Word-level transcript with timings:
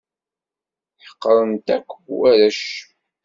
Ḥeqren-t 1.05 1.67
akk 1.75 1.89
warrac. 2.07 2.61